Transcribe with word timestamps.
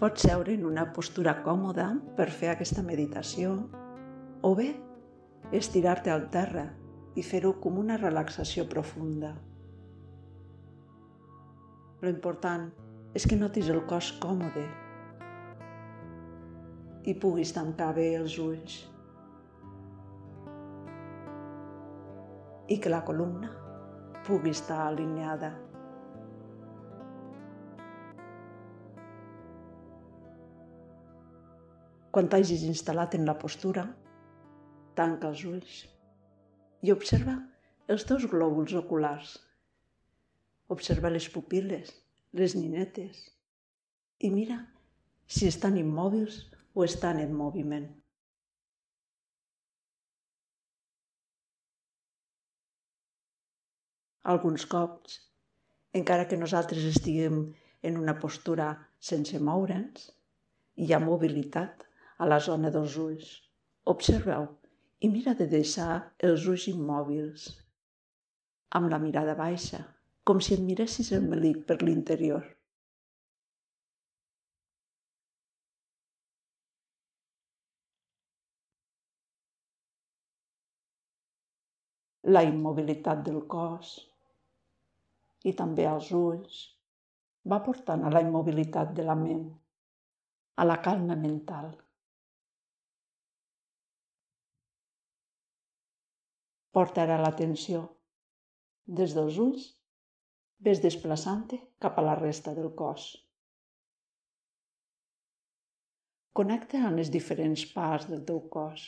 Pots 0.00 0.22
seure 0.24 0.54
en 0.56 0.62
una 0.64 0.86
postura 0.96 1.34
còmoda 1.44 1.90
per 2.16 2.30
fer 2.32 2.48
aquesta 2.54 2.80
meditació 2.80 3.50
o 4.48 4.54
bé 4.56 4.70
estirar-te 5.58 6.08
al 6.14 6.24
terra 6.32 6.62
i 7.20 7.24
fer-ho 7.30 7.50
com 7.60 7.76
una 7.82 7.98
relaxació 8.00 8.64
profunda. 8.70 9.34
Lo 12.00 12.08
important 12.08 12.70
és 13.12 13.28
que 13.28 13.36
notis 13.36 13.68
el 13.68 13.82
cos 13.92 14.14
còmode 14.24 14.64
i 17.04 17.18
puguis 17.20 17.52
tancar 17.52 17.92
bé 18.00 18.14
els 18.16 18.40
ulls 18.40 18.80
i 22.72 22.80
que 22.80 22.96
la 22.96 23.04
columna 23.04 23.52
pugui 24.24 24.56
estar 24.56 24.86
alineada. 24.86 25.58
Quan 32.10 32.26
t'hagis 32.26 32.64
instal·lat 32.66 33.12
en 33.14 33.26
la 33.28 33.36
postura, 33.38 33.84
tanca 34.98 35.28
els 35.30 35.42
ulls 35.46 35.74
i 36.82 36.90
observa 36.90 37.36
els 37.94 38.02
teus 38.08 38.24
glòbuls 38.32 38.72
oculars. 38.80 39.36
Observa 40.74 41.12
les 41.12 41.28
pupil·les, 41.30 41.92
les 42.40 42.56
ninetes 42.58 43.20
i 44.26 44.30
mira 44.34 44.56
si 45.30 45.46
estan 45.46 45.78
immòbils 45.78 46.40
o 46.74 46.82
estan 46.82 47.20
en 47.22 47.34
moviment. 47.34 47.86
Alguns 54.34 54.66
cops, 54.74 55.20
encara 55.94 56.26
que 56.26 56.38
nosaltres 56.42 56.88
estiguem 56.90 57.38
en 57.86 58.02
una 58.02 58.16
postura 58.18 58.72
sense 58.98 59.38
moure'ns, 59.38 60.10
hi 60.74 60.90
ha 60.92 61.00
mobilitat 61.02 61.86
a 62.20 62.28
la 62.28 62.38
zona 62.46 62.70
dels 62.74 62.96
ulls. 63.00 63.28
Observeu 63.92 64.46
i 65.06 65.08
mira 65.08 65.32
de 65.36 65.46
deixar 65.48 65.92
els 66.28 66.46
ulls 66.52 66.66
immòbils, 66.72 67.46
amb 68.78 68.92
la 68.92 68.98
mirada 69.04 69.34
baixa, 69.38 69.80
com 70.28 70.42
si 70.44 70.52
et 70.56 70.64
miressis 70.66 71.12
el 71.16 71.24
melic 71.32 71.62
per 71.70 71.78
l'interior. 71.82 72.44
La 82.36 82.44
immobilitat 82.46 83.24
del 83.26 83.40
cos 83.54 83.96
i 85.50 85.56
també 85.56 85.88
els 85.88 86.12
ulls 86.18 86.58
va 87.52 87.64
portant 87.64 88.04
a 88.04 88.12
la 88.12 88.20
immobilitat 88.26 88.92
de 88.98 89.06
la 89.08 89.16
ment, 89.16 89.46
a 90.60 90.66
la 90.68 90.82
calma 90.84 91.16
mental. 91.16 91.72
Porta 96.70 97.02
ara 97.02 97.18
l'atenció 97.18 97.82
des 99.00 99.14
dels 99.16 99.38
ulls, 99.42 99.64
ves 100.66 100.82
desplaçant-te 100.84 101.58
cap 101.82 101.98
a 101.98 102.04
la 102.06 102.14
resta 102.18 102.54
del 102.54 102.70
cos. 102.78 103.10
Connecta 106.40 106.84
amb 106.86 107.00
les 107.00 107.10
diferents 107.10 107.64
parts 107.74 108.06
del 108.10 108.22
teu 108.28 108.38
cos 108.54 108.86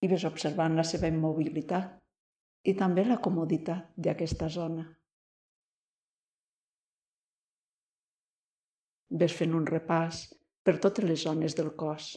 i 0.00 0.08
ves 0.12 0.24
observant 0.28 0.78
la 0.78 0.86
seva 0.86 1.10
immobilitat 1.12 1.98
i 2.70 2.76
també 2.78 3.04
la 3.04 3.18
comoditat 3.26 3.90
d'aquesta 4.06 4.48
zona. 4.54 4.86
Ves 9.20 9.34
fent 9.36 9.56
un 9.58 9.66
repàs 9.66 10.22
per 10.62 10.78
totes 10.78 11.04
les 11.10 11.24
zones 11.26 11.56
del 11.58 11.74
cos. 11.82 12.12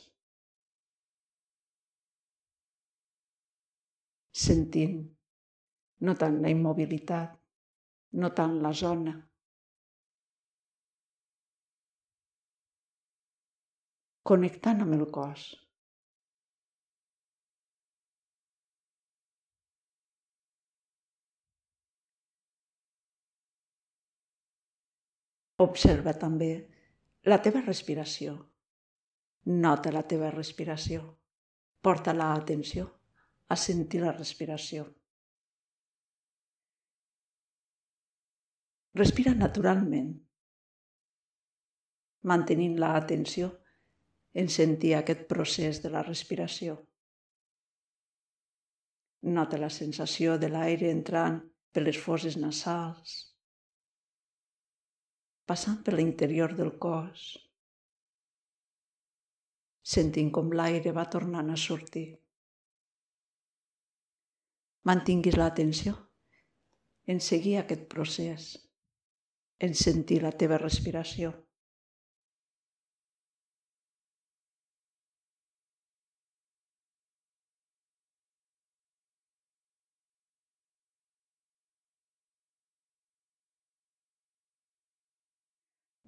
Sentint, 4.33 4.97
no 6.01 6.15
tant 6.17 6.39
la 6.41 6.49
immobilitat, 6.49 7.35
no 8.21 8.29
tant 8.33 8.55
la 8.65 8.71
zona. 8.73 9.13
Connectant 14.31 14.81
amb 14.81 14.95
el 14.97 15.03
cos. 15.17 15.43
Observa 25.63 26.15
també 26.19 26.49
la 27.29 27.37
teva 27.43 27.61
respiració. 27.61 28.33
Nota 29.45 29.91
la 29.93 30.01
teva 30.07 30.31
respiració. 30.31 31.03
Porta 31.83 32.15
la 32.15 32.33
atenció 32.33 32.89
a 33.53 33.55
sentir 33.55 34.01
la 34.01 34.11
respiració. 34.15 34.85
Respira 38.97 39.33
naturalment, 39.37 40.13
mantenint 42.31 42.79
l'atenció 42.81 43.49
en 44.41 44.49
sentir 44.55 44.95
aquest 44.97 45.27
procés 45.29 45.81
de 45.83 45.91
la 45.93 46.01
respiració. 46.07 46.79
Nota 49.37 49.59
la 49.61 49.69
sensació 49.73 50.39
de 50.41 50.49
l'aire 50.53 50.89
entrant 50.93 51.37
per 51.73 51.85
les 51.85 51.99
fosses 52.07 52.39
nasals, 52.41 53.13
passant 55.49 55.79
per 55.85 55.93
l'interior 55.97 56.57
del 56.57 56.73
cos, 56.87 57.29
sentint 59.95 60.33
com 60.33 60.51
l'aire 60.57 60.93
va 60.97 61.09
tornant 61.17 61.53
a 61.53 61.61
sortir 61.67 62.07
mantinguis 64.83 65.37
l'atenció 65.39 65.93
en 67.07 67.19
seguir 67.23 67.55
aquest 67.59 67.87
procés, 67.91 68.47
en 69.59 69.75
sentir 69.79 70.19
la 70.23 70.31
teva 70.39 70.57
respiració. 70.59 71.31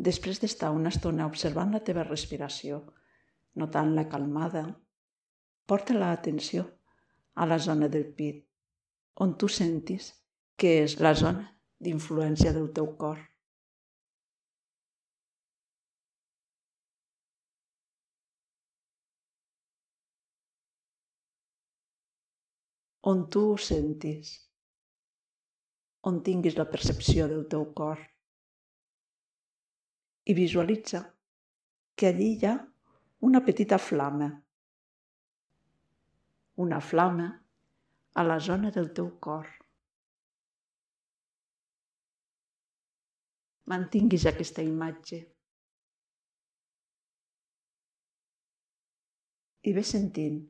Després 0.05 0.41
d'estar 0.41 0.73
una 0.75 0.91
estona 0.91 1.25
observant 1.31 1.71
la 1.73 1.81
teva 1.87 2.03
respiració, 2.03 2.81
notant-la 3.55 4.03
calmada, 4.11 4.65
porta 5.65 5.95
l'atenció 5.95 6.67
a 7.33 7.47
la 7.49 7.57
zona 7.69 7.87
del 7.95 8.11
pit 8.19 8.44
on 9.15 9.37
tu 9.39 9.47
sentis 9.47 10.11
que 10.59 10.71
és 10.83 10.97
la 10.99 11.13
zona 11.15 11.45
d'influència 11.79 12.51
del 12.55 12.67
teu 12.75 12.89
cor. 12.99 13.21
On 23.05 23.21
tu 23.29 23.43
ho 23.51 23.57
sentis, 23.61 24.31
on 26.09 26.23
tinguis 26.25 26.55
la 26.57 26.65
percepció 26.71 27.27
del 27.29 27.45
teu 27.47 27.67
cor. 27.77 28.01
I 30.25 30.33
visualitza 30.33 31.03
que 31.95 32.09
allí 32.09 32.31
hi 32.33 32.47
ha 32.49 32.55
una 33.29 33.43
petita 33.45 33.77
flama. 33.77 34.31
Una 36.65 36.81
flama 36.81 37.29
a 38.15 38.23
la 38.23 38.39
zona 38.39 38.71
del 38.71 38.91
teu 38.97 39.09
cor. 39.19 39.47
Mantinguis 43.71 44.25
aquesta 44.29 44.63
imatge. 44.63 45.21
I 49.65 49.73
ve 49.75 49.83
sentint 49.91 50.43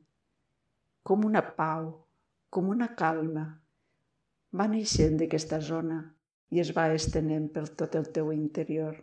com 1.06 1.22
una 1.26 1.42
pau, 1.58 1.88
com 2.50 2.70
una 2.74 2.88
calma, 3.00 3.44
va 4.58 4.66
neixent 4.72 5.20
d'aquesta 5.20 5.60
zona 5.72 5.98
i 6.54 6.62
es 6.62 6.72
va 6.78 6.88
estenent 6.94 7.46
per 7.54 7.68
tot 7.82 7.94
el 8.00 8.08
teu 8.16 8.32
interior. 8.34 8.96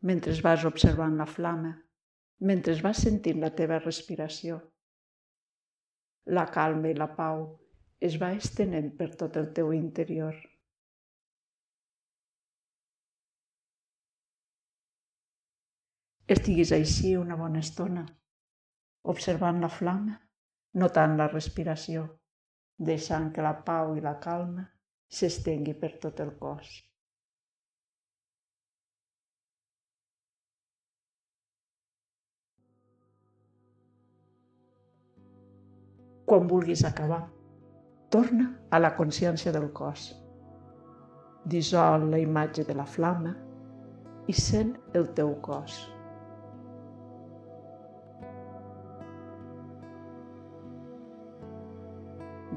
Mentre 0.00 0.34
vas 0.40 0.64
observant 0.64 1.16
la 1.16 1.26
flama, 1.26 1.72
mentre 2.40 2.76
vas 2.82 3.02
sentint 3.04 3.40
la 3.40 3.50
teva 3.54 3.78
respiració. 3.78 4.60
La 6.36 6.46
calma 6.54 6.88
i 6.88 6.96
la 6.96 7.10
pau 7.16 7.42
es 8.00 8.16
va 8.20 8.32
estenent 8.32 8.94
per 8.96 9.10
tot 9.22 9.36
el 9.36 9.50
teu 9.56 9.74
interior. 9.76 10.36
Estiguis 16.30 16.72
així 16.72 17.16
una 17.18 17.36
bona 17.36 17.60
estona, 17.60 18.04
observant 19.12 19.60
la 19.60 19.68
flama, 19.68 20.14
notant 20.78 21.16
la 21.18 21.26
respiració, 21.32 22.04
deixant 22.90 23.32
que 23.34 23.42
la 23.42 23.56
pau 23.66 23.96
i 23.98 24.04
la 24.04 24.14
calma 24.22 24.68
s'estengui 25.10 25.74
per 25.74 25.96
tot 26.04 26.22
el 26.24 26.30
cos. 26.38 26.70
Quan 36.30 36.46
vulguis 36.46 36.84
acabar, 36.86 37.24
torna 38.14 38.44
a 38.70 38.78
la 38.78 38.92
consciència 38.94 39.50
del 39.50 39.64
cos. 39.74 40.02
Dissol 41.50 42.04
la 42.12 42.20
imatge 42.22 42.62
de 42.68 42.76
la 42.78 42.84
flama 42.86 43.32
i 44.30 44.34
sent 44.38 44.76
el 44.94 45.08
teu 45.16 45.32
cos. 45.42 45.78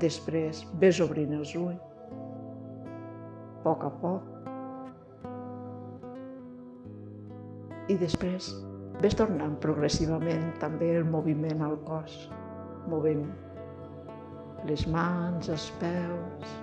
Després 0.03 0.61
ves 0.83 0.99
obrint 1.01 1.33
els 1.39 1.53
ulls, 1.57 1.81
a 1.81 3.63
poc 3.63 3.87
a 3.87 3.91
poc, 4.03 4.27
i 7.89 7.97
després 8.03 8.51
ves 9.01 9.17
tornant 9.17 9.57
progressivament 9.65 10.51
també 10.61 10.91
el 10.99 11.09
moviment 11.17 11.65
al 11.65 11.79
cos, 11.89 12.19
movent 12.93 13.25
les 14.69 14.87
mans, 14.87 15.49
els 15.49 15.69
peus 15.81 16.57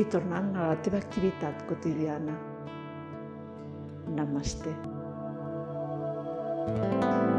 i 0.00 0.04
tornant 0.12 0.52
a 0.56 0.68
la 0.72 0.76
teva 0.84 1.00
activitat 1.00 1.64
quotidiana. 1.70 2.36
Thank 6.66 7.30
you 7.30 7.35